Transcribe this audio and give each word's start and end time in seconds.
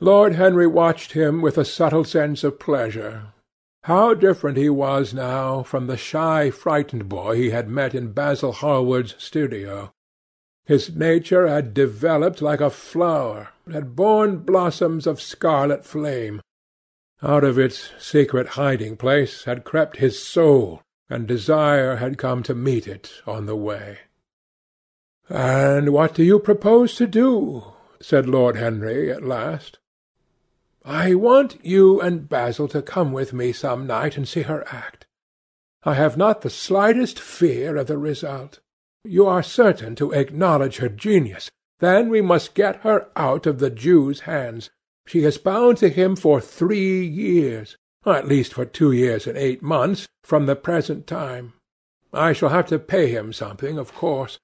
Lord 0.00 0.36
Henry 0.36 0.68
watched 0.68 1.12
him 1.12 1.42
with 1.42 1.58
a 1.58 1.64
subtle 1.64 2.04
sense 2.04 2.44
of 2.44 2.60
pleasure. 2.60 3.32
How 3.82 4.14
different 4.14 4.56
he 4.56 4.70
was 4.70 5.12
now 5.12 5.64
from 5.64 5.88
the 5.88 5.96
shy, 5.96 6.50
frightened 6.52 7.08
boy 7.08 7.34
he 7.34 7.50
had 7.50 7.68
met 7.68 7.96
in 7.96 8.12
Basil 8.12 8.52
Hallward's 8.52 9.16
studio! 9.18 9.92
His 10.66 10.94
nature 10.94 11.48
had 11.48 11.74
developed 11.74 12.40
like 12.40 12.60
a 12.60 12.70
flower, 12.70 13.48
had 13.68 13.96
borne 13.96 14.36
blossoms 14.38 15.04
of 15.04 15.20
scarlet 15.20 15.84
flame. 15.84 16.42
Out 17.20 17.42
of 17.42 17.58
its 17.58 17.90
secret 17.98 18.50
hiding 18.50 18.96
place 18.96 19.44
had 19.44 19.64
crept 19.64 19.96
his 19.96 20.16
soul, 20.16 20.80
and 21.10 21.26
desire 21.26 21.96
had 21.96 22.18
come 22.18 22.44
to 22.44 22.54
meet 22.54 22.86
it 22.86 23.20
on 23.26 23.46
the 23.46 23.56
way. 23.56 23.98
"And 25.28 25.92
what 25.92 26.14
do 26.14 26.22
you 26.22 26.38
propose 26.38 26.94
to 26.94 27.08
do?" 27.08 27.64
said 28.00 28.28
Lord 28.28 28.54
Henry 28.54 29.10
at 29.10 29.24
last. 29.24 29.80
"I 30.90 31.14
want 31.14 31.62
you 31.62 32.00
and 32.00 32.30
Basil 32.30 32.66
to 32.68 32.80
come 32.80 33.12
with 33.12 33.34
me 33.34 33.52
some 33.52 33.86
night 33.86 34.16
and 34.16 34.26
see 34.26 34.40
her 34.40 34.64
act. 34.68 35.04
I 35.82 35.92
have 35.92 36.16
not 36.16 36.40
the 36.40 36.48
slightest 36.48 37.20
fear 37.20 37.76
of 37.76 37.88
the 37.88 37.98
result. 37.98 38.60
You 39.04 39.26
are 39.26 39.42
certain 39.42 39.94
to 39.96 40.12
acknowledge 40.12 40.78
her 40.78 40.88
genius. 40.88 41.50
Then 41.80 42.08
we 42.08 42.22
must 42.22 42.54
get 42.54 42.76
her 42.76 43.10
out 43.16 43.46
of 43.46 43.58
the 43.58 43.68
Jew's 43.68 44.20
hands. 44.20 44.70
She 45.06 45.24
is 45.24 45.36
bound 45.36 45.76
to 45.78 45.90
him 45.90 46.16
for 46.16 46.40
three 46.40 47.04
years, 47.04 47.76
at 48.06 48.26
least 48.26 48.54
for 48.54 48.64
two 48.64 48.90
years 48.90 49.26
and 49.26 49.36
eight 49.36 49.60
months, 49.60 50.08
from 50.24 50.46
the 50.46 50.56
present 50.56 51.06
time. 51.06 51.52
I 52.14 52.32
shall 52.32 52.48
have 52.48 52.66
to 52.68 52.78
pay 52.78 53.08
him 53.08 53.34
something, 53.34 53.76
of 53.76 53.92
course. 53.94 54.38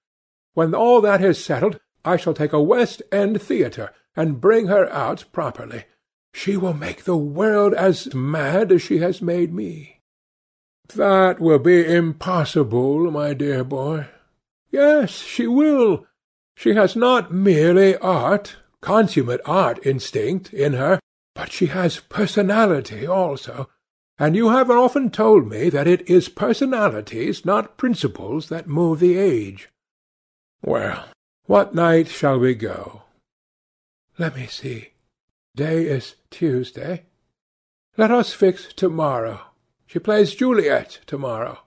When 0.53 0.75
all 0.75 1.01
that 1.01 1.25
is 1.25 1.43
settled, 1.43 1.81
I 2.05 2.19
shall 2.19 2.35
take 2.35 2.53
a 2.53 2.61
West 2.61 3.01
End 3.11 3.41
theatre, 3.41 3.93
and 4.15 4.43
bring 4.43 4.67
her 4.67 4.93
out 4.93 5.25
properly. 5.33 5.85
She 6.37 6.57
will 6.57 6.75
make 6.75 7.05
the 7.05 7.17
world 7.17 7.75
as 7.75 8.13
mad 8.13 8.73
as 8.73 8.83
she 8.83 8.99
has 8.99 9.23
made 9.23 9.55
me." 9.55 10.01
"That 10.95 11.39
will 11.41 11.61
be 11.61 11.87
impossible, 11.87 13.09
my 13.13 13.35
dear 13.35 13.63
boy. 13.63 14.09
Yes, 14.73 15.11
she 15.11 15.47
will. 15.47 16.07
She 16.57 16.75
has 16.75 16.97
not 16.97 17.33
merely 17.33 17.97
art, 17.99 18.57
consummate 18.81 19.41
art 19.47 19.79
instinct, 19.87 20.53
in 20.53 20.73
her, 20.73 20.99
but 21.35 21.53
she 21.53 21.67
has 21.67 22.01
personality 22.01 23.07
also. 23.07 23.69
And 24.19 24.35
you 24.35 24.51
have 24.51 24.71
often 24.71 25.11
told 25.11 25.49
me 25.49 25.71
that 25.71 25.87
it 25.87 26.09
is 26.11 26.29
personalities, 26.29 27.45
not 27.45 27.77
principles, 27.77 28.49
that 28.49 28.67
move 28.67 28.99
the 28.99 29.17
age. 29.17 29.71
Well, 30.63 31.09
what 31.47 31.75
night 31.75 32.09
shall 32.09 32.39
we 32.39 32.55
go? 32.55 33.03
Let 34.19 34.37
me 34.37 34.47
see. 34.47 34.94
Day 35.57 35.85
is 35.85 36.17
Tuesday. 36.31 37.05
Let 37.97 38.11
us 38.11 38.33
fix 38.33 38.73
to-morrow. 38.75 39.41
She 39.87 39.99
plays 39.99 40.35
Juliet 40.35 41.01
to-morrow. 41.07 41.61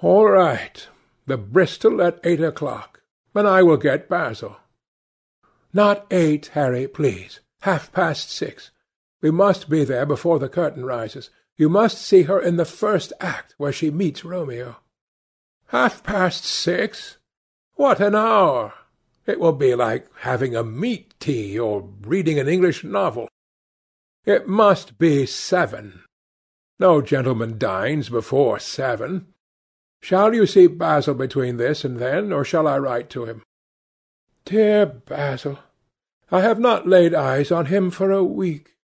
All 0.00 0.28
right 0.28 0.86
the 1.28 1.36
Bristol 1.36 2.02
at 2.02 2.18
eight 2.24 2.40
o'clock, 2.40 3.02
and 3.34 3.46
I 3.46 3.62
will 3.62 3.76
get 3.76 4.08
Basil. 4.08 4.56
Not 5.74 6.06
eight, 6.10 6.46
Harry, 6.54 6.88
please. 6.88 7.40
Half-past 7.60 8.30
six. 8.30 8.70
We 9.20 9.30
must 9.30 9.68
be 9.68 9.84
there 9.84 10.06
before 10.06 10.38
the 10.38 10.48
curtain 10.48 10.86
rises. 10.86 11.28
You 11.56 11.68
must 11.68 12.00
see 12.00 12.22
her 12.22 12.40
in 12.40 12.56
the 12.56 12.64
first 12.64 13.12
act, 13.20 13.54
where 13.58 13.72
she 13.72 13.90
meets 13.90 14.24
Romeo. 14.24 14.76
Half-past 15.66 16.44
six? 16.44 17.18
What 17.74 18.00
an 18.00 18.14
hour! 18.14 18.72
It 19.28 19.38
will 19.38 19.52
be 19.52 19.74
like 19.74 20.08
having 20.20 20.56
a 20.56 20.64
meat 20.64 21.12
tea, 21.20 21.58
or 21.58 21.86
reading 22.00 22.38
an 22.38 22.48
English 22.48 22.82
novel. 22.82 23.28
It 24.24 24.48
must 24.48 24.98
be 24.98 25.26
seven. 25.26 26.02
No 26.80 27.02
gentleman 27.02 27.58
dines 27.58 28.08
before 28.08 28.58
seven. 28.58 29.26
Shall 30.00 30.34
you 30.34 30.46
see 30.46 30.66
Basil 30.66 31.12
between 31.12 31.58
this 31.58 31.84
and 31.84 31.98
then, 31.98 32.32
or 32.32 32.42
shall 32.42 32.66
I 32.66 32.78
write 32.78 33.10
to 33.10 33.26
him? 33.26 33.42
Dear 34.46 34.86
Basil! 34.86 35.58
I 36.30 36.40
have 36.40 36.58
not 36.58 36.88
laid 36.88 37.14
eyes 37.14 37.52
on 37.52 37.66
him 37.66 37.90
for 37.90 38.10
a 38.10 38.24
week. 38.24 38.76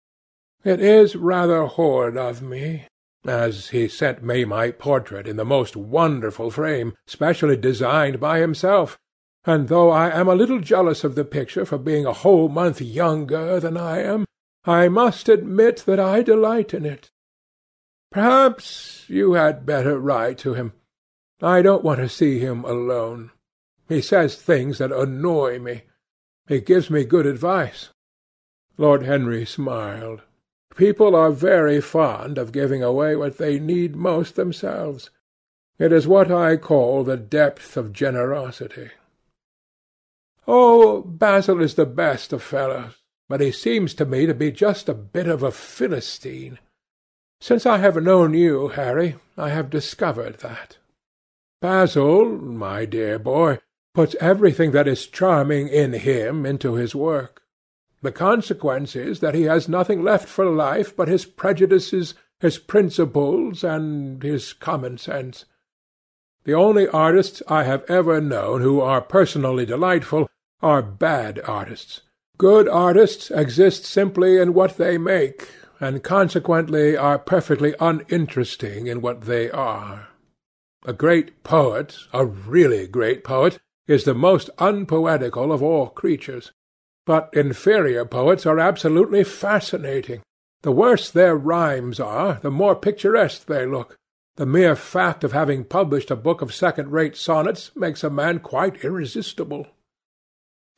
It 0.65 0.81
is 0.81 1.15
rather 1.15 1.63
horrid 1.67 2.17
of 2.17 2.41
me, 2.41 2.87
as 3.25 3.69
he 3.69 3.87
sent 3.87 4.21
me 4.21 4.43
my 4.43 4.71
portrait 4.71 5.25
in 5.25 5.37
the 5.37 5.45
most 5.45 5.77
wonderful 5.77 6.51
frame, 6.51 6.95
specially 7.07 7.55
designed 7.55 8.19
by 8.19 8.39
himself, 8.39 8.97
and 9.45 9.67
though 9.67 9.89
I 9.89 10.09
am 10.09 10.27
a 10.27 10.35
little 10.35 10.59
jealous 10.59 11.03
of 11.03 11.15
the 11.15 11.25
picture 11.25 11.65
for 11.65 11.77
being 11.77 12.05
a 12.05 12.13
whole 12.13 12.49
month 12.49 12.81
younger 12.81 13.59
than 13.59 13.77
I 13.77 13.99
am, 13.99 14.25
I 14.65 14.87
must 14.87 15.27
admit 15.27 15.83
that 15.85 15.99
I 15.99 16.21
delight 16.21 16.73
in 16.73 16.85
it. 16.85 17.09
Perhaps 18.11 19.09
you 19.09 19.33
had 19.33 19.65
better 19.65 19.99
write 19.99 20.37
to 20.39 20.53
him. 20.53 20.73
I 21.41 21.61
don't 21.61 21.83
want 21.83 21.99
to 21.99 22.07
see 22.07 22.39
him 22.39 22.63
alone. 22.63 23.31
He 23.89 24.01
says 24.01 24.35
things 24.35 24.77
that 24.77 24.91
annoy 24.91 25.59
me. 25.59 25.83
He 26.47 26.61
gives 26.61 26.89
me 26.89 27.03
good 27.03 27.25
advice." 27.25 27.89
Lord 28.77 29.03
Henry 29.03 29.45
smiled. 29.45 30.21
"People 30.75 31.15
are 31.15 31.31
very 31.31 31.81
fond 31.81 32.37
of 32.37 32.53
giving 32.53 32.81
away 32.81 33.15
what 33.15 33.37
they 33.37 33.59
need 33.59 33.95
most 33.95 34.35
themselves. 34.35 35.09
It 35.77 35.91
is 35.91 36.07
what 36.07 36.31
I 36.31 36.55
call 36.55 37.03
the 37.03 37.17
depth 37.17 37.75
of 37.75 37.91
generosity." 37.91 38.91
"Oh, 40.45 41.01
Basil 41.01 41.61
is 41.61 41.75
the 41.75 41.85
best 41.85 42.33
of 42.33 42.43
fellows, 42.43 43.01
but 43.29 43.39
he 43.39 43.51
seems 43.51 43.93
to 43.95 44.05
me 44.05 44.25
to 44.25 44.33
be 44.33 44.51
just 44.51 44.89
a 44.89 44.93
bit 44.93 45.27
of 45.27 45.41
a 45.41 45.51
Philistine. 45.51 46.59
Since 47.39 47.65
I 47.65 47.77
have 47.77 48.01
known 48.01 48.33
you, 48.33 48.69
Harry, 48.69 49.15
I 49.37 49.49
have 49.49 49.69
discovered 49.69 50.39
that. 50.39 50.77
Basil, 51.61 52.25
my 52.25 52.85
dear 52.85 53.17
boy, 53.19 53.59
puts 53.93 54.15
everything 54.19 54.71
that 54.71 54.87
is 54.87 55.07
charming 55.07 55.67
in 55.69 55.93
him 55.93 56.45
into 56.45 56.73
his 56.73 56.93
work. 56.93 57.43
The 58.01 58.11
consequence 58.11 58.97
is 58.97 59.21
that 59.21 59.35
he 59.35 59.43
has 59.43 59.69
nothing 59.69 60.03
left 60.03 60.27
for 60.27 60.45
life 60.45 60.93
but 60.93 61.07
his 61.07 61.25
prejudices, 61.25 62.15
his 62.41 62.57
principles, 62.57 63.63
and 63.63 64.21
his 64.21 64.51
common 64.51 64.97
sense. 64.97 65.45
The 66.43 66.53
only 66.53 66.89
artists 66.89 67.41
I 67.47 67.63
have 67.63 67.89
ever 67.89 68.19
known 68.19 68.61
who 68.61 68.81
are 68.81 68.99
personally 68.99 69.65
delightful 69.65 70.27
are 70.63 70.81
bad 70.81 71.39
artists. 71.45 72.01
Good 72.37 72.67
artists 72.67 73.29
exist 73.29 73.85
simply 73.85 74.37
in 74.37 74.53
what 74.53 74.77
they 74.77 74.97
make, 74.97 75.49
and 75.79 76.01
consequently 76.01 76.97
are 76.97 77.19
perfectly 77.19 77.75
uninteresting 77.79 78.87
in 78.87 79.01
what 79.01 79.21
they 79.21 79.51
are. 79.51 80.07
A 80.85 80.93
great 80.93 81.43
poet, 81.43 81.97
a 82.11 82.25
really 82.25 82.87
great 82.87 83.23
poet, 83.23 83.59
is 83.87 84.05
the 84.05 84.13
most 84.13 84.49
unpoetical 84.57 85.51
of 85.51 85.61
all 85.61 85.87
creatures. 85.87 86.51
But 87.05 87.29
inferior 87.33 88.05
poets 88.05 88.45
are 88.45 88.59
absolutely 88.59 89.25
fascinating. 89.25 90.21
The 90.61 90.71
worse 90.71 91.11
their 91.11 91.35
rhymes 91.35 91.99
are, 91.99 92.39
the 92.41 92.51
more 92.51 92.75
picturesque 92.75 93.45
they 93.45 93.65
look. 93.65 93.97
The 94.37 94.45
mere 94.45 94.75
fact 94.75 95.25
of 95.25 95.33
having 95.33 95.65
published 95.65 96.09
a 96.09 96.15
book 96.15 96.41
of 96.41 96.53
second-rate 96.53 97.17
sonnets 97.17 97.75
makes 97.75 98.03
a 98.03 98.09
man 98.09 98.39
quite 98.39 98.83
irresistible. 98.83 99.67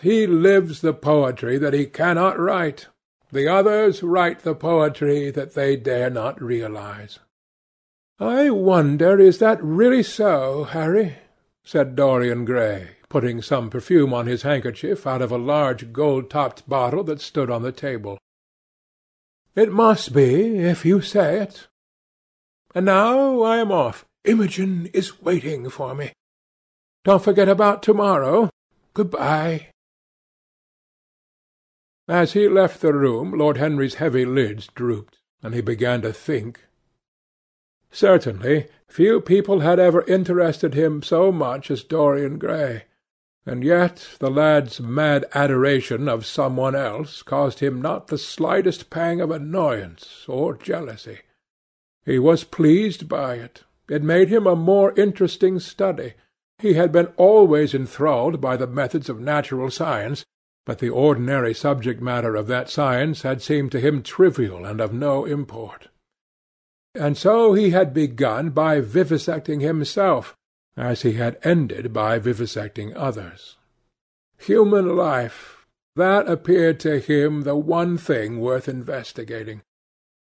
He 0.01 0.28
lives 0.28 0.81
the 0.81 0.94
poetry 0.94 1.57
that 1.57 1.73
he 1.73 1.85
cannot 1.85 2.39
write. 2.39 2.88
The 3.31 3.47
others 3.47 4.03
write 4.03 4.39
the 4.39 4.56
poetry 4.56 5.31
that 5.31 5.53
they 5.53 5.75
dare 5.75 6.09
not 6.09 6.41
realize. 6.41 7.19
"I 8.19 8.50
wonder 8.50 9.19
is 9.19 9.39
that 9.39 9.61
really 9.63 10.03
so, 10.03 10.66
Harry?" 10.66 11.17
said 11.63 11.95
Dorian 11.95 12.45
Gray, 12.45 12.97
putting 13.09 13.41
some 13.41 13.69
perfume 13.69 14.13
on 14.13 14.28
his 14.28 14.44
handkerchief 14.44 15.07
out 15.07 15.22
of 15.22 15.31
a 15.31 15.38
large 15.38 15.91
gold-topped 15.91 16.69
bottle 16.69 17.03
that 17.06 17.19
stood 17.19 17.50
on 17.50 17.63
the 17.63 17.72
table. 17.72 18.17
"It 19.56 19.71
must 19.71 20.13
be, 20.13 20.59
if 20.59 20.86
you 20.86 21.01
say 21.01 21.39
it. 21.41 21.68
And 22.74 22.86
now 22.86 23.41
I 23.41 23.57
am 23.57 23.71
off. 23.71 24.06
Imogen 24.24 24.88
is 24.94 25.21
waiting 25.21 25.69
for 25.69 25.95
me. 25.95 26.12
Don't 27.03 27.24
forget 27.24 27.50
about 27.50 27.81
to-morrow. 27.83 28.50
Good-bye." 28.94 29.69
As 32.07 32.34
he 32.34 32.48
left 32.48 32.81
the 32.81 32.94
room 32.94 33.31
Lord 33.31 33.57
Henry's 33.57 33.96
heavy 33.96 34.25
lids 34.25 34.68
drooped, 34.75 35.18
and 35.42 35.56
he 35.56 35.62
began 35.62 36.02
to 36.02 36.13
think. 36.13 36.62
Certainly, 37.92 38.68
few 38.88 39.22
people 39.22 39.62
had 39.62 39.80
ever 39.80 40.04
interested 40.04 40.74
him 40.74 41.02
so 41.02 41.31
much 41.31 41.72
as 41.72 41.84
Dorian 41.84 42.38
Gray, 42.38 42.84
and 43.46 43.63
yet 43.63 44.10
the 44.19 44.30
lad's 44.30 44.80
mad 44.80 45.25
adoration 45.34 46.07
of 46.07 46.25
some 46.25 46.57
one 46.57 46.75
else 46.75 47.24
caused 47.24 47.60
him 47.60 47.81
not 47.81 48.08
the 48.08 48.18
slightest 48.18 48.90
pang 48.90 49.22
of 49.22 49.31
annoyance 49.31 50.25
or 50.28 50.56
jealousy. 50.56 51.19
He 52.06 52.19
was 52.19 52.44
pleased 52.44 53.08
by 53.08 53.36
it. 53.36 53.63
It 53.90 54.04
made 54.04 54.30
him 54.30 54.46
a 54.46 54.56
more 54.56 54.94
interesting 54.98 55.60
study. 55.60 56.13
He 56.60 56.74
had 56.74 56.92
been 56.92 57.08
always 57.18 57.74
enthralled 57.74 58.42
by 58.42 58.58
the 58.58 58.68
methods 58.68 59.10
of 59.10 59.19
natural 59.19 59.69
science, 59.69 60.25
but 60.65 60.79
the 60.79 60.89
ordinary 60.89 61.53
subject 61.53 62.01
matter 62.01 62.35
of 62.35 62.47
that 62.47 62.69
science 62.69 63.21
had 63.21 63.41
seemed 63.41 63.71
to 63.71 63.79
him 63.79 64.01
trivial 64.01 64.65
and 64.65 64.81
of 64.81 64.94
no 64.94 65.25
import. 65.25 65.89
And 66.95 67.17
so 67.17 67.53
he 67.53 67.69
had 67.71 67.94
begun 67.94 68.50
by 68.50 68.81
vivisecting 68.81 69.62
himself, 69.62 70.35
as 70.75 71.03
he 71.03 71.13
had 71.13 71.38
ended 71.44 71.94
by 71.94 72.19
vivisecting 72.19 72.94
others. 72.95 73.57
Human 74.39 74.95
life, 74.95 75.65
that 75.95 76.27
appeared 76.27 76.79
to 76.81 77.00
him 77.00 77.44
the 77.44 77.56
one 77.56 77.97
thing 77.97 78.39
worth 78.39 78.67
investigating. 78.67 79.62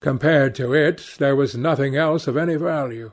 Compared 0.01 0.53
to 0.55 0.73
it, 0.73 1.15
there 1.17 1.35
was 1.35 1.57
nothing 1.57 1.95
else 1.95 2.27
of 2.27 2.37
any 2.37 2.55
value. 2.55 3.11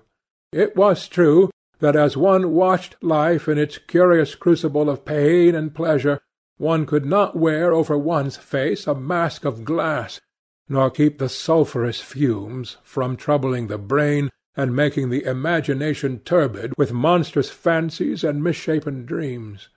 It 0.53 0.77
was 0.77 1.09
true 1.09 1.51
that 1.81 1.97
as 1.97 2.17
one 2.17 2.53
watched 2.53 2.97
life 3.03 3.49
in 3.49 3.59
its 3.59 3.79
curious 3.79 4.35
crucible 4.35 4.89
of 4.89 5.05
pain 5.05 5.55
and 5.55 5.75
pleasure, 5.75 6.21
one 6.57 6.87
could 6.87 7.05
not 7.05 7.37
wear 7.37 7.73
over 7.73 7.99
one's 7.99 8.37
face 8.37 8.87
a 8.87 8.95
mask 8.95 9.45
of 9.45 9.65
glass, 9.65 10.21
nor 10.69 10.91
keep 10.91 11.19
the 11.19 11.29
sulphurous 11.29 12.01
fumes 12.01 12.77
from 12.83 13.17
troubling 13.17 13.67
the 13.67 13.79
brain 13.79 14.31
and 14.57 14.75
making 14.75 15.11
the 15.11 15.25
imagination 15.25 16.21
turbid 16.21 16.73
with 16.79 16.93
monstrous 16.93 17.51
fancies 17.51 18.23
and 18.23 18.43
misshapen 18.43 19.05
dreams. 19.05 19.69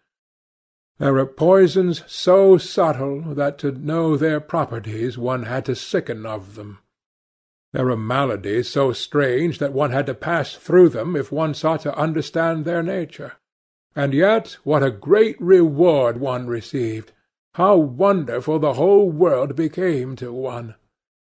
There 1.00 1.18
are 1.18 1.26
poisons 1.26 2.04
so 2.08 2.58
subtle 2.58 3.22
that 3.36 3.58
to 3.60 3.72
know 3.72 4.18
their 4.18 4.40
properties 4.40 5.18
one 5.18 5.44
had 5.44 5.66
to 5.66 5.76
sicken 5.76 6.26
of 6.26 6.56
them. 6.56 6.80
There 7.74 7.90
are 7.90 7.98
maladies 7.98 8.70
so 8.70 8.94
strange 8.94 9.60
that 9.60 9.74
one 9.74 9.92
had 9.92 10.06
to 10.08 10.16
pass 10.16 10.56
through 10.56 10.90
them 10.90 11.16
if 11.16 11.32
one 11.32 11.54
sought 11.54 11.82
to 11.82 11.96
understand 11.96 12.66
their 12.66 12.82
nature. 12.82 13.34
And 13.98 14.14
yet 14.14 14.58
what 14.64 14.84
a 14.84 14.92
great 14.92 15.42
reward 15.42 16.20
one 16.20 16.46
received! 16.46 17.14
How 17.56 17.78
wonderful 17.78 18.60
the 18.60 18.74
whole 18.74 19.10
world 19.10 19.56
became 19.56 20.16
to 20.18 20.32
one! 20.32 20.76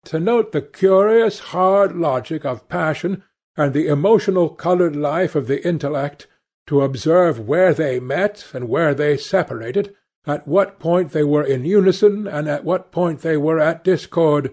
To 0.06 0.18
note 0.18 0.50
the 0.50 0.60
curious 0.60 1.38
hard 1.38 1.94
logic 1.94 2.44
of 2.44 2.68
passion 2.68 3.22
and 3.56 3.72
the 3.72 3.86
emotional 3.86 4.48
coloured 4.48 4.96
life 4.96 5.36
of 5.36 5.46
the 5.46 5.64
intellect, 5.64 6.26
to 6.66 6.82
observe 6.82 7.38
where 7.38 7.72
they 7.72 8.00
met 8.00 8.48
and 8.52 8.68
where 8.68 8.92
they 8.92 9.18
separated, 9.18 9.94
at 10.26 10.48
what 10.48 10.80
point 10.80 11.12
they 11.12 11.22
were 11.22 11.44
in 11.44 11.64
unison 11.64 12.26
and 12.26 12.48
at 12.48 12.64
what 12.64 12.90
point 12.90 13.20
they 13.20 13.36
were 13.36 13.60
at 13.60 13.84
discord, 13.84 14.52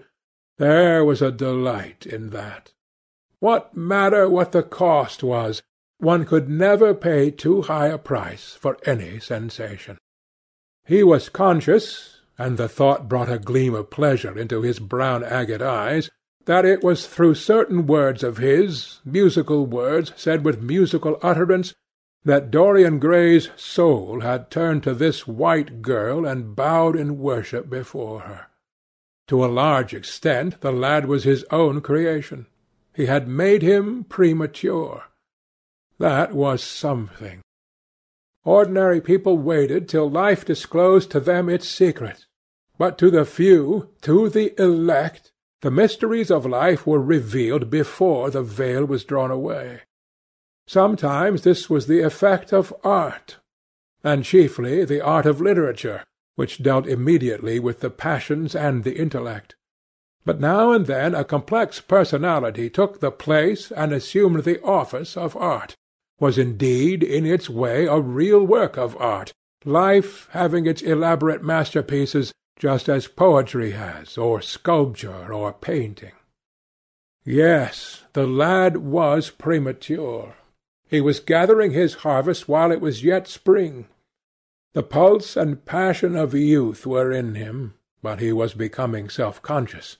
there 0.58 1.04
was 1.04 1.22
a 1.22 1.32
delight 1.32 2.06
in 2.06 2.30
that. 2.30 2.72
What 3.40 3.76
matter 3.76 4.28
what 4.28 4.52
the 4.52 4.62
cost 4.62 5.24
was? 5.24 5.64
One 6.02 6.24
could 6.24 6.48
never 6.48 6.94
pay 6.94 7.30
too 7.30 7.62
high 7.62 7.86
a 7.86 7.96
price 7.96 8.54
for 8.54 8.76
any 8.84 9.20
sensation. 9.20 9.98
He 10.84 11.04
was 11.04 11.28
conscious, 11.28 12.22
and 12.36 12.56
the 12.56 12.68
thought 12.68 13.08
brought 13.08 13.30
a 13.30 13.38
gleam 13.38 13.72
of 13.76 13.90
pleasure 13.90 14.36
into 14.36 14.62
his 14.62 14.80
brown 14.80 15.22
agate 15.22 15.62
eyes, 15.62 16.10
that 16.46 16.64
it 16.64 16.82
was 16.82 17.06
through 17.06 17.36
certain 17.36 17.86
words 17.86 18.24
of 18.24 18.38
his, 18.38 18.98
musical 19.04 19.64
words 19.64 20.12
said 20.16 20.44
with 20.44 20.60
musical 20.60 21.20
utterance, 21.22 21.72
that 22.24 22.50
Dorian 22.50 22.98
Gray's 22.98 23.50
soul 23.54 24.22
had 24.22 24.50
turned 24.50 24.82
to 24.82 24.94
this 24.94 25.28
white 25.28 25.82
girl 25.82 26.26
and 26.26 26.56
bowed 26.56 26.96
in 26.96 27.20
worship 27.20 27.70
before 27.70 28.22
her. 28.22 28.46
To 29.28 29.44
a 29.44 29.46
large 29.46 29.94
extent 29.94 30.62
the 30.62 30.72
lad 30.72 31.06
was 31.06 31.22
his 31.22 31.44
own 31.52 31.80
creation. 31.80 32.46
He 32.92 33.06
had 33.06 33.28
made 33.28 33.62
him 33.62 34.02
premature. 34.02 35.04
That 35.98 36.32
was 36.32 36.62
something. 36.62 37.42
Ordinary 38.44 39.00
people 39.00 39.38
waited 39.38 39.88
till 39.88 40.10
life 40.10 40.44
disclosed 40.44 41.10
to 41.12 41.20
them 41.20 41.48
its 41.48 41.68
secrets. 41.68 42.26
But 42.76 42.98
to 42.98 43.10
the 43.10 43.24
few, 43.24 43.90
to 44.02 44.28
the 44.28 44.60
elect, 44.60 45.30
the 45.60 45.70
mysteries 45.70 46.30
of 46.30 46.44
life 46.44 46.86
were 46.86 47.00
revealed 47.00 47.70
before 47.70 48.30
the 48.30 48.42
veil 48.42 48.84
was 48.84 49.04
drawn 49.04 49.30
away. 49.30 49.82
Sometimes 50.66 51.42
this 51.42 51.70
was 51.70 51.86
the 51.86 52.00
effect 52.00 52.52
of 52.52 52.74
art, 52.82 53.36
and 54.02 54.24
chiefly 54.24 54.84
the 54.84 55.00
art 55.00 55.26
of 55.26 55.40
literature, 55.40 56.02
which 56.34 56.62
dealt 56.62 56.88
immediately 56.88 57.60
with 57.60 57.80
the 57.80 57.90
passions 57.90 58.56
and 58.56 58.82
the 58.82 58.98
intellect. 58.98 59.54
But 60.24 60.40
now 60.40 60.72
and 60.72 60.86
then 60.86 61.14
a 61.14 61.24
complex 61.24 61.80
personality 61.80 62.70
took 62.70 62.98
the 63.00 63.12
place 63.12 63.70
and 63.70 63.92
assumed 63.92 64.42
the 64.42 64.62
office 64.62 65.16
of 65.16 65.36
art, 65.36 65.76
was 66.22 66.38
indeed 66.38 67.02
in 67.02 67.26
its 67.26 67.50
way 67.50 67.84
a 67.86 67.98
real 67.98 68.46
work 68.46 68.78
of 68.78 68.96
art, 68.98 69.32
life 69.64 70.28
having 70.30 70.66
its 70.66 70.80
elaborate 70.80 71.42
masterpieces 71.42 72.32
just 72.56 72.88
as 72.88 73.08
poetry 73.08 73.72
has, 73.72 74.16
or 74.16 74.40
sculpture, 74.40 75.34
or 75.34 75.52
painting. 75.52 76.12
Yes, 77.24 78.04
the 78.12 78.24
lad 78.24 78.76
was 78.76 79.30
premature. 79.30 80.36
He 80.86 81.00
was 81.00 81.18
gathering 81.18 81.72
his 81.72 81.94
harvest 82.06 82.46
while 82.48 82.70
it 82.70 82.80
was 82.80 83.02
yet 83.02 83.26
spring. 83.26 83.86
The 84.74 84.84
pulse 84.84 85.36
and 85.36 85.64
passion 85.64 86.14
of 86.14 86.34
youth 86.34 86.86
were 86.86 87.10
in 87.10 87.34
him, 87.34 87.74
but 88.00 88.20
he 88.20 88.32
was 88.32 88.54
becoming 88.54 89.08
self-conscious. 89.08 89.96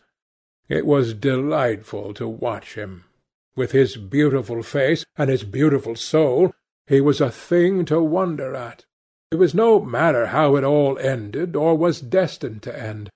It 0.69 0.86
was 0.86 1.14
delightful 1.14 2.14
to 2.14 2.28
watch 2.28 2.76
him. 2.76 3.06
With 3.54 3.72
his 3.72 3.96
beautiful 3.96 4.62
face 4.62 5.04
and 5.16 5.28
his 5.28 5.44
beautiful 5.44 5.96
soul, 5.96 6.52
he 6.87 7.00
was 7.00 7.20
a 7.20 7.31
thing 7.31 7.84
to 7.87 8.02
wonder 8.02 8.54
at. 8.54 8.84
It 9.31 9.37
was 9.37 9.54
no 9.54 9.81
matter 9.81 10.26
how 10.26 10.56
it 10.56 10.64
all 10.64 10.99
ended, 10.99 11.56
or 11.56 11.76
was 11.76 12.00
destined 12.00 12.62
to 12.64 12.78
end. 12.78 13.10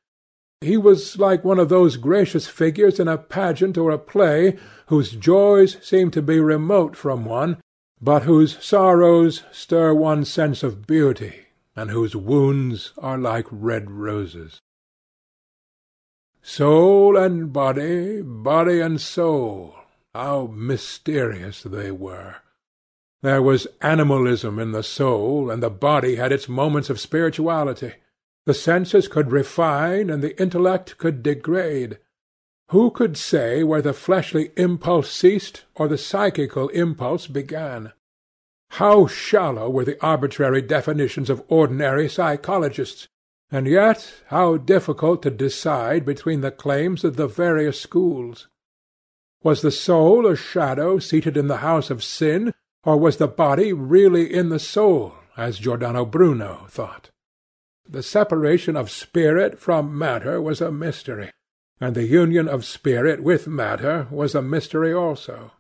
He 0.63 0.77
was 0.77 1.19
like 1.19 1.45
one 1.45 1.59
of 1.59 1.69
those 1.69 1.99
gracious 1.99 2.47
figures 2.47 2.99
in 2.99 3.09
a 3.09 3.19
pageant 3.19 3.77
or 3.77 3.91
a 3.91 3.99
play, 3.99 4.57
whose 4.87 5.13
joys 5.13 5.77
seem 5.87 6.11
to 6.13 6.23
be 6.23 6.41
remote 6.41 6.97
from 6.97 7.25
one, 7.25 7.59
but 8.01 8.23
whose 8.23 8.63
sorrows 8.65 9.43
stir 9.53 9.93
one's 9.93 10.31
sense 10.31 10.63
of 10.63 10.87
beauty, 10.87 11.47
and 11.75 11.91
whose 11.91 12.17
wounds 12.17 12.93
are 12.99 13.19
like 13.19 13.47
red 13.51 13.91
roses. 13.91 14.61
Soul 16.43 17.17
and 17.17 17.53
body, 17.53 18.23
body 18.23 18.81
and 18.81 19.01
soul, 19.01 19.76
how 20.17 20.51
mysterious 20.55 21.63
they 21.63 21.91
were! 21.91 22.37
There 23.21 23.43
was 23.43 23.67
animalism 23.83 24.59
in 24.59 24.73
the 24.73 24.83
soul, 24.83 25.51
and 25.51 25.63
the 25.63 25.69
body 25.69 26.17
had 26.17 26.33
its 26.33 26.49
moments 26.49 26.89
of 26.89 26.99
spirituality. 26.99 27.93
The 28.47 28.55
senses 28.55 29.09
could 29.09 29.31
refine, 29.31 30.09
and 30.09 30.23
the 30.23 30.41
intellect 30.41 30.97
could 30.97 31.23
degrade. 31.23 31.99
Who 32.71 32.91
could 32.91 33.19
say 33.19 33.63
where 33.63 33.83
the 33.83 33.93
fleshly 33.93 34.53
impulse 34.57 35.11
ceased, 35.11 35.67
or 35.75 35.87
the 35.87 35.99
psychical 35.99 36.71
impulse 36.71 37.27
began? 37.27 37.93
How 38.71 39.07
shallow 39.07 39.69
were 39.69 39.85
the 39.85 40.03
arbitrary 40.03 40.63
definitions 40.63 41.29
of 41.29 41.45
ordinary 41.49 42.09
psychologists, 42.09 43.07
and 43.51 43.67
yet 43.67 44.23
how 44.29 44.57
difficult 44.57 45.23
to 45.25 45.31
decide 45.31 46.07
between 46.07 46.41
the 46.41 46.51
claims 46.51 47.05
of 47.05 47.17
the 47.17 47.27
various 47.27 47.79
schools! 47.79 48.49
Was 49.43 49.63
the 49.63 49.71
soul 49.71 50.27
a 50.27 50.37
shadow 50.37 50.99
seated 50.99 51.37
in 51.37 51.47
the 51.47 51.59
house 51.59 51.91
of 51.91 52.03
sin, 52.03 52.53
or 52.85 52.97
was 52.97 53.17
the 53.19 53.29
body 53.29 53.73
really 53.73 54.33
in 54.33 54.49
the 54.49 54.59
soul, 54.59 55.15
as 55.37 55.59
Giordano 55.59 56.05
Bruno 56.05 56.67
thought? 56.69 57.11
The 57.89 58.03
separation 58.03 58.77
of 58.77 58.91
spirit 58.91 59.61
from 59.61 59.97
matter 59.97 60.43
was 60.43 60.61
a 60.61 60.73
mystery, 60.73 61.31
and 61.81 61.95
the 61.95 62.07
union 62.07 62.49
of 62.49 62.65
spirit 62.65 63.23
with 63.23 63.47
matter 63.47 64.09
was 64.11 64.35
a 64.35 64.43
mystery 64.43 64.93
also. 64.93 65.53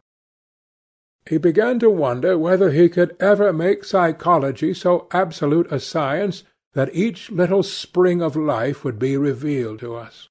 He 1.29 1.39
began 1.39 1.79
to 1.81 1.91
wonder 1.91 2.39
whether 2.39 2.71
he 2.71 2.89
could 2.89 3.17
ever 3.21 3.53
make 3.53 3.85
psychology 3.85 4.73
so 4.75 5.09
absolute 5.13 5.71
a 5.71 5.81
science 5.81 6.45
that 6.75 6.95
each 6.95 7.31
little 7.31 7.63
spring 7.63 8.23
of 8.23 8.37
life 8.37 8.85
would 8.85 8.99
be 8.99 9.17
revealed 9.17 9.81
to 9.81 9.95
us. 9.95 10.29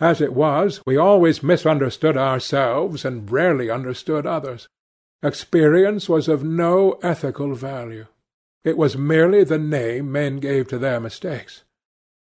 As 0.00 0.22
it 0.22 0.32
was, 0.32 0.80
we 0.86 0.96
always 0.96 1.42
misunderstood 1.42 2.16
ourselves 2.16 3.04
and 3.04 3.30
rarely 3.30 3.70
understood 3.70 4.26
others. 4.26 4.68
Experience 5.22 6.08
was 6.08 6.26
of 6.26 6.42
no 6.42 6.92
ethical 7.02 7.54
value. 7.54 8.06
It 8.64 8.78
was 8.78 8.96
merely 8.96 9.44
the 9.44 9.58
name 9.58 10.10
men 10.10 10.38
gave 10.38 10.68
to 10.68 10.78
their 10.78 11.00
mistakes. 11.00 11.64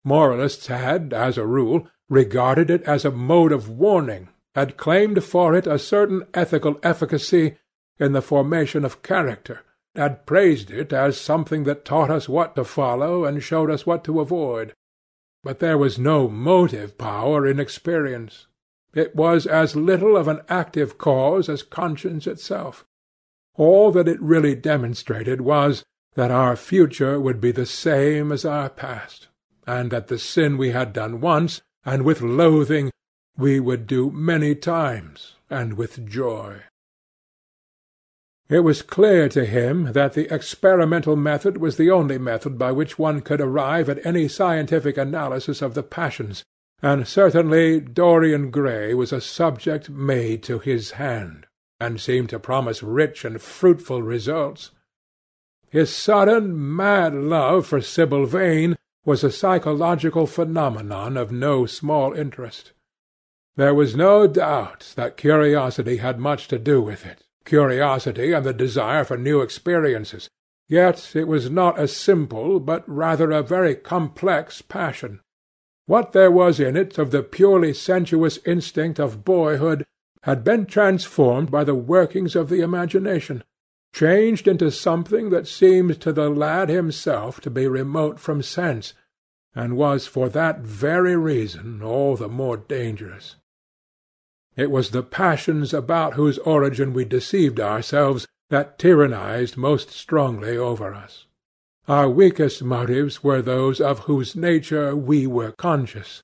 Moralists 0.02 0.68
had, 0.68 1.12
as 1.12 1.36
a 1.36 1.46
rule, 1.46 1.86
regarded 2.08 2.70
it 2.70 2.82
as 2.84 3.04
a 3.04 3.10
mode 3.10 3.52
of 3.52 3.68
warning, 3.68 4.28
had 4.54 4.78
claimed 4.78 5.22
for 5.22 5.54
it 5.54 5.66
a 5.66 5.78
certain 5.78 6.26
ethical 6.32 6.80
efficacy 6.82 7.56
in 7.98 8.12
the 8.12 8.22
formation 8.22 8.86
of 8.86 9.02
character, 9.02 9.60
had 9.94 10.24
praised 10.24 10.70
it 10.70 10.94
as 10.94 11.20
something 11.20 11.64
that 11.64 11.84
taught 11.84 12.10
us 12.10 12.28
what 12.28 12.56
to 12.56 12.64
follow 12.64 13.26
and 13.26 13.42
showed 13.42 13.70
us 13.70 13.84
what 13.84 14.02
to 14.04 14.20
avoid. 14.20 14.72
But 15.42 15.58
there 15.58 15.78
was 15.78 15.98
no 15.98 16.28
motive 16.28 16.98
power 16.98 17.46
in 17.46 17.58
experience. 17.58 18.46
It 18.92 19.14
was 19.14 19.46
as 19.46 19.76
little 19.76 20.16
of 20.16 20.28
an 20.28 20.40
active 20.48 20.98
cause 20.98 21.48
as 21.48 21.62
conscience 21.62 22.26
itself. 22.26 22.84
All 23.54 23.90
that 23.92 24.08
it 24.08 24.20
really 24.20 24.54
demonstrated 24.54 25.40
was 25.40 25.84
that 26.14 26.30
our 26.30 26.56
future 26.56 27.20
would 27.20 27.40
be 27.40 27.52
the 27.52 27.66
same 27.66 28.32
as 28.32 28.44
our 28.44 28.68
past, 28.68 29.28
and 29.66 29.90
that 29.90 30.08
the 30.08 30.18
sin 30.18 30.58
we 30.58 30.70
had 30.70 30.92
done 30.92 31.20
once, 31.20 31.62
and 31.84 32.02
with 32.02 32.20
loathing, 32.20 32.90
we 33.36 33.60
would 33.60 33.86
do 33.86 34.10
many 34.10 34.54
times, 34.54 35.36
and 35.48 35.74
with 35.74 36.06
joy. 36.06 36.62
It 38.50 38.64
was 38.64 38.82
clear 38.82 39.28
to 39.28 39.44
him 39.44 39.92
that 39.92 40.14
the 40.14 40.32
experimental 40.34 41.14
method 41.14 41.58
was 41.58 41.76
the 41.76 41.92
only 41.92 42.18
method 42.18 42.58
by 42.58 42.72
which 42.72 42.98
one 42.98 43.20
could 43.20 43.40
arrive 43.40 43.88
at 43.88 44.04
any 44.04 44.26
scientific 44.26 44.96
analysis 44.96 45.62
of 45.62 45.74
the 45.74 45.84
passions, 45.84 46.42
and 46.82 47.06
certainly 47.06 47.78
Dorian 47.78 48.50
Gray 48.50 48.92
was 48.92 49.12
a 49.12 49.20
subject 49.20 49.88
made 49.88 50.42
to 50.42 50.58
his 50.58 50.92
hand, 50.92 51.46
and 51.78 52.00
seemed 52.00 52.28
to 52.30 52.40
promise 52.40 52.82
rich 52.82 53.24
and 53.24 53.40
fruitful 53.40 54.02
results. 54.02 54.72
His 55.68 55.94
sudden, 55.94 56.74
mad 56.74 57.14
love 57.14 57.68
for 57.68 57.80
Sibyl 57.80 58.26
Vane 58.26 58.76
was 59.04 59.22
a 59.22 59.30
psychological 59.30 60.26
phenomenon 60.26 61.16
of 61.16 61.30
no 61.30 61.66
small 61.66 62.12
interest. 62.14 62.72
There 63.54 63.74
was 63.74 63.94
no 63.94 64.26
doubt 64.26 64.94
that 64.96 65.16
curiosity 65.16 65.98
had 65.98 66.18
much 66.18 66.48
to 66.48 66.58
do 66.58 66.82
with 66.82 67.06
it, 67.06 67.22
curiosity 67.44 68.32
and 68.32 68.44
the 68.44 68.52
desire 68.52 69.04
for 69.04 69.16
new 69.16 69.40
experiences, 69.40 70.28
yet 70.68 71.14
it 71.14 71.26
was 71.26 71.50
not 71.50 71.78
a 71.78 71.88
simple, 71.88 72.60
but 72.60 72.88
rather 72.88 73.30
a 73.30 73.42
very 73.42 73.74
complex 73.74 74.62
passion. 74.62 75.20
What 75.86 76.12
there 76.12 76.30
was 76.30 76.60
in 76.60 76.76
it 76.76 76.98
of 76.98 77.10
the 77.10 77.22
purely 77.22 77.74
sensuous 77.74 78.38
instinct 78.46 79.00
of 79.00 79.24
boyhood 79.24 79.84
had 80.22 80.44
been 80.44 80.66
transformed 80.66 81.50
by 81.50 81.64
the 81.64 81.74
workings 81.74 82.36
of 82.36 82.48
the 82.48 82.60
imagination, 82.60 83.42
changed 83.92 84.46
into 84.46 84.70
something 84.70 85.30
that 85.30 85.48
seemed 85.48 86.00
to 86.00 86.12
the 86.12 86.28
lad 86.28 86.68
himself 86.68 87.40
to 87.40 87.50
be 87.50 87.66
remote 87.66 88.20
from 88.20 88.42
sense, 88.42 88.94
and 89.54 89.76
was 89.76 90.06
for 90.06 90.28
that 90.28 90.60
very 90.60 91.16
reason 91.16 91.82
all 91.82 92.16
the 92.16 92.28
more 92.28 92.56
dangerous. 92.56 93.36
It 94.56 94.70
was 94.70 94.90
the 94.90 95.02
passions 95.02 95.72
about 95.72 96.14
whose 96.14 96.38
origin 96.38 96.92
we 96.92 97.04
deceived 97.04 97.60
ourselves 97.60 98.26
that 98.50 98.78
tyrannized 98.78 99.56
most 99.56 99.90
strongly 99.90 100.56
over 100.56 100.92
us. 100.92 101.26
Our 101.88 102.08
weakest 102.08 102.62
motives 102.62 103.24
were 103.24 103.42
those 103.42 103.80
of 103.80 104.00
whose 104.00 104.36
nature 104.36 104.94
we 104.94 105.26
were 105.26 105.52
conscious. 105.52 106.22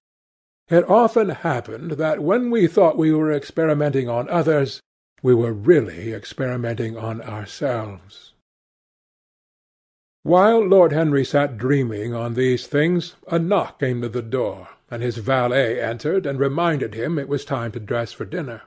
It 0.68 0.88
often 0.88 1.30
happened 1.30 1.92
that 1.92 2.22
when 2.22 2.50
we 2.50 2.66
thought 2.66 2.98
we 2.98 3.12
were 3.12 3.32
experimenting 3.32 4.08
on 4.08 4.28
others, 4.28 4.80
we 5.22 5.34
were 5.34 5.52
really 5.52 6.12
experimenting 6.12 6.96
on 6.96 7.22
ourselves. 7.22 8.32
While 10.22 10.66
Lord 10.66 10.92
Henry 10.92 11.24
sat 11.24 11.56
dreaming 11.56 12.12
on 12.12 12.34
these 12.34 12.66
things, 12.66 13.14
a 13.28 13.38
knock 13.38 13.78
came 13.78 14.02
to 14.02 14.08
the 14.08 14.22
door, 14.22 14.68
and 14.90 15.02
his 15.02 15.18
valet 15.18 15.80
entered 15.80 16.26
and 16.26 16.38
reminded 16.38 16.94
him 16.94 17.18
it 17.18 17.28
was 17.28 17.44
time 17.44 17.72
to 17.72 17.80
dress 17.80 18.12
for 18.12 18.24
dinner. 18.24 18.62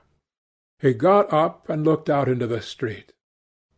He 0.78 0.94
got 0.94 1.32
up 1.32 1.68
and 1.68 1.84
looked 1.84 2.08
out 2.10 2.28
into 2.28 2.46
the 2.46 2.62
street. 2.62 3.12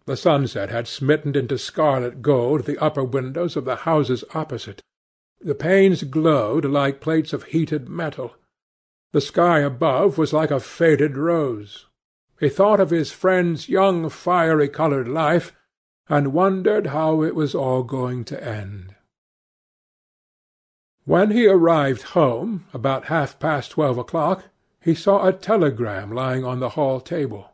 The 0.05 0.17
sunset 0.17 0.71
had 0.71 0.89
smitten 0.89 1.37
into 1.37 1.59
scarlet 1.59 2.23
gold 2.23 2.65
the 2.65 2.79
upper 2.79 3.05
windows 3.05 3.57
of 3.57 3.65
the 3.65 3.77
houses 3.77 4.25
opposite. 4.35 4.83
The 5.41 5.55
panes 5.55 6.05
glowed 6.05 6.65
like 6.65 7.01
plates 7.01 7.33
of 7.33 7.45
heated 7.45 7.89
metal. 7.89 8.35
The 9.13 9.21
sky 9.21 9.61
above 9.61 10.19
was 10.19 10.33
like 10.33 10.51
a 10.51 10.61
faded 10.61 11.17
rose. 11.17 11.87
He 12.41 12.49
thought 12.49 12.81
of 12.81 12.91
his 12.91 13.13
friend's 13.13 13.69
young 13.69 14.09
fiery-coloured 14.09 15.07
life, 15.07 15.53
and 16.09 16.33
wondered 16.33 16.89
how 16.89 17.23
it 17.23 17.35
was 17.35 17.55
all 17.55 17.85
going 17.85 18.25
to 18.25 18.45
end. 18.45 18.92
When 21.05 21.33
he 21.33 21.47
arrived 21.47 22.03
home, 22.03 22.67
about 22.73 23.07
half-past 23.07 23.73
twelve 23.73 23.99
o'clock, 23.99 24.45
he 24.81 24.95
saw 24.95 25.27
a 25.27 25.33
telegram 25.33 26.13
lying 26.13 26.45
on 26.45 26.61
the 26.61 26.71
hall 26.71 27.01
table. 27.01 27.51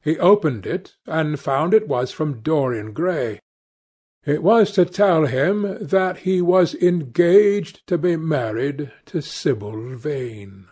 He 0.00 0.18
opened 0.18 0.66
it, 0.66 0.94
and 1.06 1.38
found 1.38 1.74
it 1.74 1.88
was 1.88 2.12
from 2.12 2.40
Dorian 2.40 2.92
Gray. 2.92 3.40
It 4.24 4.42
was 4.42 4.70
to 4.72 4.84
tell 4.84 5.26
him 5.26 5.78
that 5.80 6.18
he 6.18 6.40
was 6.40 6.74
engaged 6.76 7.86
to 7.88 7.98
be 7.98 8.16
married 8.16 8.92
to 9.06 9.20
Sibyl 9.20 9.96
Vane. 9.96 10.68